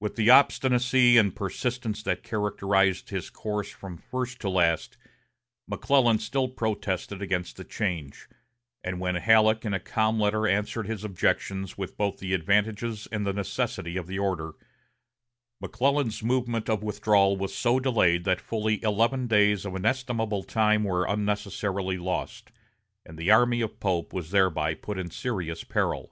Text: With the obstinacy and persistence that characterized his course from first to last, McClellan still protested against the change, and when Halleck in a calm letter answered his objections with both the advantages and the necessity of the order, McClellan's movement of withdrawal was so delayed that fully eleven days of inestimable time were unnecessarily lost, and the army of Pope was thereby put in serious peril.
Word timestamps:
With 0.00 0.16
the 0.16 0.30
obstinacy 0.30 1.18
and 1.18 1.36
persistence 1.36 2.02
that 2.04 2.22
characterized 2.22 3.10
his 3.10 3.28
course 3.28 3.68
from 3.70 3.98
first 3.98 4.40
to 4.40 4.48
last, 4.48 4.96
McClellan 5.66 6.20
still 6.20 6.48
protested 6.48 7.20
against 7.20 7.58
the 7.58 7.64
change, 7.64 8.30
and 8.82 8.98
when 8.98 9.16
Halleck 9.16 9.66
in 9.66 9.74
a 9.74 9.78
calm 9.78 10.18
letter 10.18 10.46
answered 10.48 10.86
his 10.86 11.04
objections 11.04 11.76
with 11.76 11.98
both 11.98 12.16
the 12.16 12.32
advantages 12.32 13.06
and 13.12 13.26
the 13.26 13.34
necessity 13.34 13.98
of 13.98 14.06
the 14.06 14.18
order, 14.18 14.54
McClellan's 15.60 16.22
movement 16.22 16.70
of 16.70 16.82
withdrawal 16.82 17.36
was 17.36 17.54
so 17.54 17.78
delayed 17.78 18.24
that 18.24 18.40
fully 18.40 18.82
eleven 18.82 19.26
days 19.26 19.66
of 19.66 19.74
inestimable 19.76 20.44
time 20.44 20.82
were 20.82 21.04
unnecessarily 21.04 21.98
lost, 21.98 22.50
and 23.04 23.18
the 23.18 23.30
army 23.30 23.60
of 23.60 23.78
Pope 23.80 24.14
was 24.14 24.30
thereby 24.30 24.72
put 24.72 24.98
in 24.98 25.10
serious 25.10 25.62
peril. 25.62 26.10